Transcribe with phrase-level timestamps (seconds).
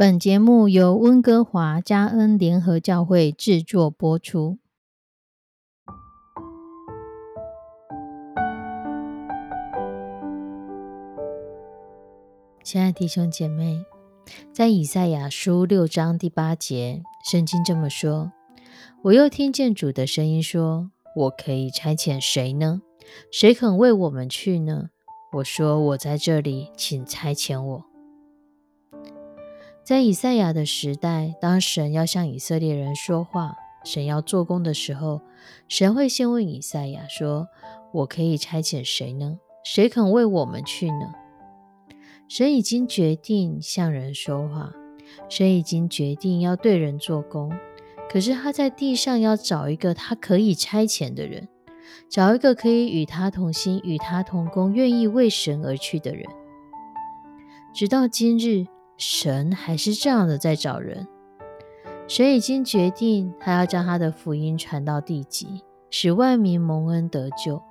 [0.00, 4.58] 本节目由温哥华加恩联合教会制作播出。
[12.62, 13.84] 亲爱的弟兄姐妹，
[14.52, 18.30] 在以赛亚书六章第八节，圣经这么说
[19.02, 22.82] ：“我又听见主的声音说：‘我可以差遣谁呢？
[23.32, 24.90] 谁肯为我们去呢？’
[25.38, 27.84] 我说：‘我在这里，请差遣我。’”
[29.88, 35.22] 在以赛亚的时代，当神要向以色列人说话，神要做工的时候，
[35.66, 37.48] 神会先问以赛亚说
[37.92, 39.38] ：“我可以差遣谁呢？
[39.64, 41.14] 谁肯为我们去呢？”
[42.28, 44.74] 神已经决定向人说话，
[45.30, 47.50] 神已经决定要对人做工，
[48.10, 51.48] 可是他在地上要找一个他可以差遣的人，
[52.10, 56.26] 找一个可以与他同心、与他同工、愿意为神而去的人。
[57.72, 58.66] 直到今日。
[58.98, 61.06] 神还是这样的在找人。
[62.08, 67.62] 神已经决定，他要将他的福音传到地极，使万民蒙恩得救。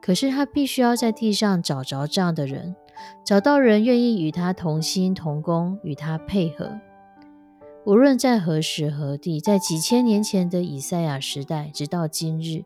[0.00, 2.74] 可是他必须要在地上找着这样的人，
[3.24, 6.80] 找到人愿意与他同心同工，与他配合。
[7.84, 12.64] 无论在何时何地，在几千年前的以赛亚时代，直到今日，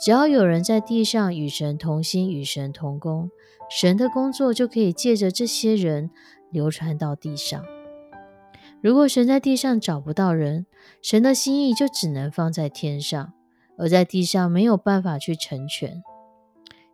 [0.00, 3.30] 只要有人在地上与神同心，与神同工，
[3.70, 6.10] 神的工作就可以借着这些人。
[6.54, 7.62] 流传到地上。
[8.80, 10.64] 如果神在地上找不到人，
[11.02, 13.32] 神的心意就只能放在天上，
[13.76, 16.02] 而在地上没有办法去成全。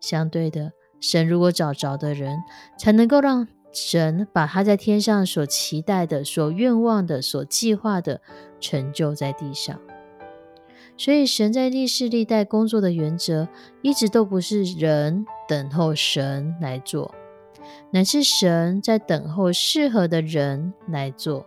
[0.00, 2.38] 相对的，神如果找着的人，
[2.78, 8.20] 才能够让神把他在天上所期待的、所愿望的、所计划的
[8.60, 9.78] 成就在地上。
[10.96, 13.48] 所以，神在历世历代工作的原则，
[13.82, 17.14] 一直都不是人等候神来做。
[17.90, 21.46] 乃是神在等候适合的人来做。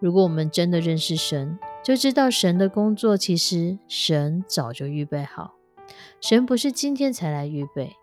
[0.00, 5.54] 如果我们真的认识神，就知道神的工作其实神早就预备好。
[6.20, 7.96] 神不是今天才来预备，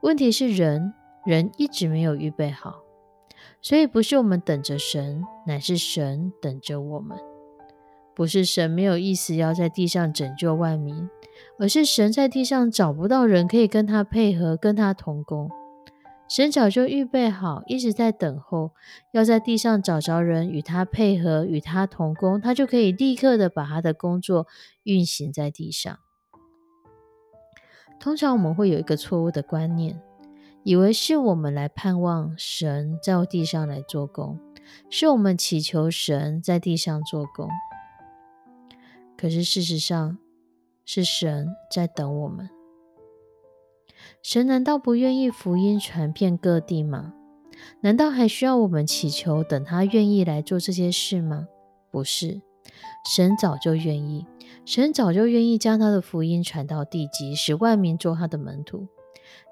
[0.00, 0.92] 问题是人
[1.24, 2.82] 人一直没有预备好。
[3.62, 7.16] 所以不是我们等着神，乃是神等着我们。
[8.14, 11.08] 不是神没有意思要在地上拯救万民，
[11.58, 15.50] 而是神在地上找不到人可以跟他配合，跟他同工。
[16.26, 18.72] 神早就预备好，一直在等候，
[19.12, 24.46] 要在地上找着人与他配合，与他同工，他就可以立刻的把他的工作
[24.82, 25.98] 运行在地上。
[28.00, 30.02] 通常我们会有一个错误的观念，
[30.62, 34.38] 以为是我们来盼望神在地上来做工，
[34.90, 37.48] 是我们祈求神在地上做工。
[39.16, 40.18] 可是事实上，
[40.84, 42.50] 是神在等我们。
[44.22, 47.14] 神难道不愿意福音传遍各地吗？
[47.80, 51.46] 难道还需要我们祈求等他愿意来做这些事吗？
[51.90, 52.42] 不是，
[53.14, 54.26] 神早就愿意，
[54.64, 58.88] 神早就愿意将他的福音传到地极，使万民做他的门徒。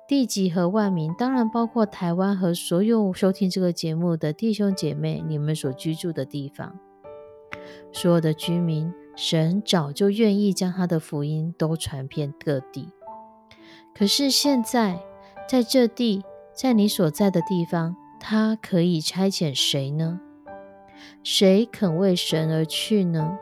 [0.09, 6.79] 地极和万民当然包括台湾和所有收听这个节目的弟兄姐妹，你们所居住的地方，
[7.93, 12.89] 所有的居民，神早就愿意将他的福音都传遍各地。
[13.95, 15.01] 可是现在，
[15.49, 20.21] 在这地，在你所在的地方，他可以差遣谁呢？
[21.23, 23.39] 谁肯为神而去呢？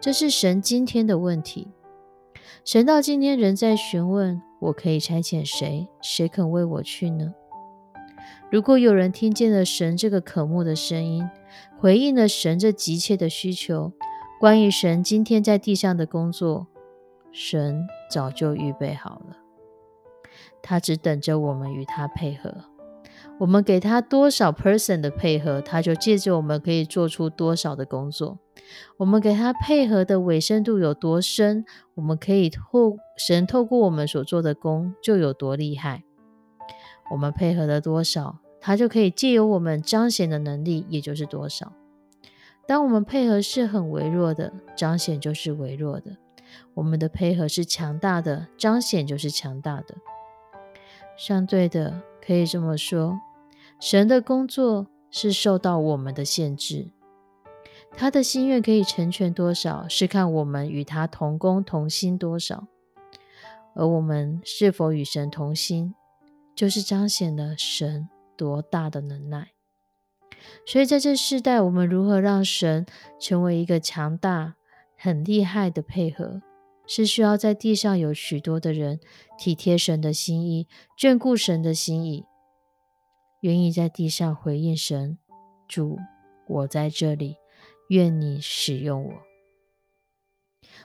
[0.00, 1.68] 这是神今天的问题。
[2.64, 5.88] 神到今天仍在询问：我可以差遣谁？
[6.02, 7.34] 谁肯为我去呢？
[8.50, 11.28] 如果有人听见了神这个渴慕的声音，
[11.78, 13.92] 回应了神这急切的需求，
[14.40, 16.66] 关于神今天在地上的工作，
[17.32, 19.36] 神早就预备好了。
[20.62, 22.54] 他只等着我们与他配合，
[23.40, 28.38] 我们给他多少 person 的配合，他就借着我们可以做出多少的工作。
[28.96, 31.64] 我们给他配合的尾深度有多深，
[31.94, 36.02] 我们可以透神透过我们所做的工就有多厉害。
[37.12, 41.72] 我们配合的多少，他就可以借由我们彰显的能力也就是多少。
[42.66, 46.16] 当我们配合是很微弱的，彰显就是微弱的；
[46.74, 49.94] 我们的配合是强大的，彰显就是强大的。
[51.16, 53.18] 相对的，可以这么说，
[53.80, 56.90] 神的工作是受到我们的限制，
[57.92, 62.66] 他的心愿可以成全多少，是看我们与他同工同心多少，
[63.74, 65.94] 而我们是否与神同心，
[66.54, 69.52] 就是彰显了神多大的能耐。
[70.66, 72.86] 所以在这世代，我们如何让神
[73.18, 74.54] 成为一个强大、
[74.96, 76.42] 很厉害的配合？
[76.86, 79.00] 是需要在地上有许多的人
[79.38, 80.66] 体贴神的心意，
[80.98, 82.24] 眷顾神的心意，
[83.40, 85.18] 愿意在地上回应神
[85.68, 85.98] 主
[86.46, 87.36] 我在这里，
[87.88, 89.12] 愿你使用我。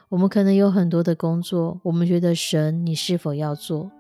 [0.09, 3.91] 我们可能有很多的工作，我们觉得神，你是否要做？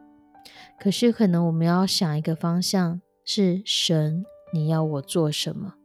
[0.79, 5.75] 可是可能我们要想一个方向，是神，你要我做什么？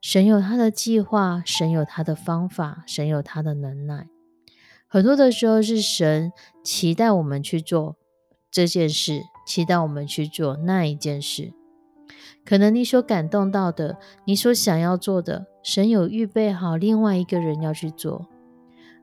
[0.00, 4.08] 神有他的计划，神有他的方法，神有他的能耐。
[4.88, 6.32] 很多的时候是神
[6.64, 7.96] 期待我们去做
[8.50, 11.52] 这件事，期待我们去做那一件事。
[12.42, 18.26] 可能你所感动到的，你所想要做的，神有预备好另外一个人要去做。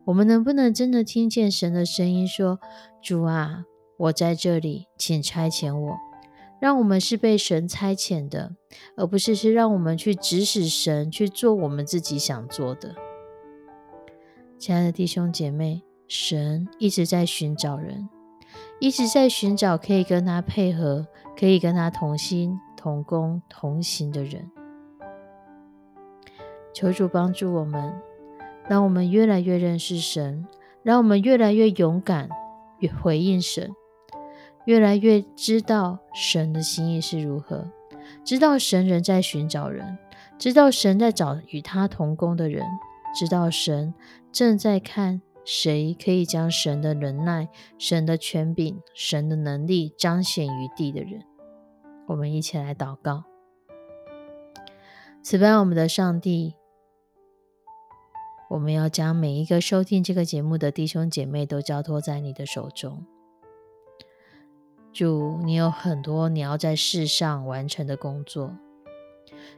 [0.05, 2.59] 我们能不能真的听见神的声音说
[3.03, 3.65] ：“主啊，
[3.97, 5.97] 我在这里，请差遣我。”
[6.59, 8.55] 让我们是被神差遣的，
[8.97, 12.95] 而不是是让我们去指使神去做我们自己想做的。
[14.57, 18.07] 亲爱的弟兄姐妹，神一直在寻找人，
[18.79, 21.05] 一直在寻找可以跟他配合、
[21.37, 24.49] 可以跟他同心同工同行的人。
[26.73, 27.93] 求主帮助我们，
[28.67, 30.47] 让我们越来越认识神，
[30.83, 32.29] 让我们越来越勇敢，
[32.79, 33.71] 越回应神。
[34.65, 37.69] 越来越知道神的心意是如何，
[38.23, 39.97] 知道神仍在寻找人，
[40.39, 42.65] 知道神在找与他同工的人，
[43.15, 43.93] 知道神
[44.31, 47.47] 正在看谁可以将神的忍耐、
[47.77, 51.23] 神的权柄、神的能力彰显于地的人。
[52.07, 53.23] 我们一起来祷告，
[55.23, 56.55] 此外，我们的上帝，
[58.49, 63.05] 我们要将每一个收听这个节目的弟兄姐妹都交托在你的手中。
[64.91, 68.55] 主，你有很多你要在世上完成的工作，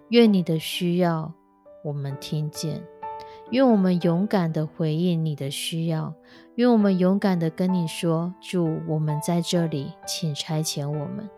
[0.09, 1.33] 愿你的需要
[1.83, 2.81] 我们听见，
[3.51, 6.13] 愿我们勇敢的回应你的需要，
[6.55, 11.29] 愿我们勇敢的跟你说：主，我们在这里，请差遣我们。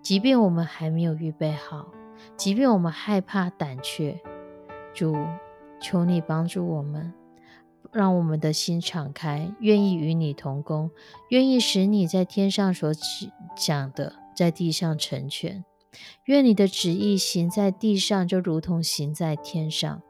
[0.00, 1.88] 即便我们还没有预备好，
[2.36, 4.20] 即便我们害怕胆怯，
[4.94, 5.16] 主，
[5.80, 7.12] 求你帮助我们。
[7.90, 10.90] 让我们的心敞开，愿意与你同工，
[11.30, 12.92] 愿意使你在天上所
[13.56, 15.64] 讲的，在地上成全。
[16.26, 20.02] 愿你的旨意行在地上，就如同行在天上。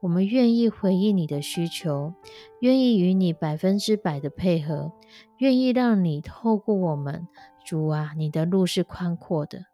[0.00, 2.14] 我们愿意回应你的需求，
[2.60, 4.92] 愿意与你百分之百的配合，
[5.38, 7.26] 愿意让你透过我们，
[7.64, 9.66] 主啊，你的路是宽阔的，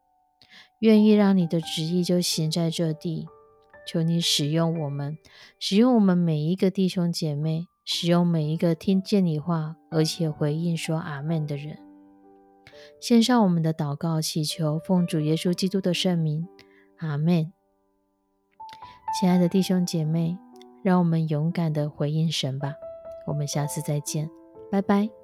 [0.79, 3.27] 愿意让你的旨意就行在这地。
[3.87, 5.19] 求你使用我们，
[5.59, 11.79] 使用我们每一个弟兄姐妹，使用每一个听见你话而且回应说阿门的人。
[13.01, 16.47] 献上我们的祷告，祈求奉主耶稣基督的圣名，
[16.99, 17.53] 阿门。
[19.19, 20.37] 亲爱的弟兄姐妹，
[20.83, 22.75] 让我们勇敢的回应神吧。
[23.27, 24.31] 我们下次再见，
[24.71, 25.20] 拜拜。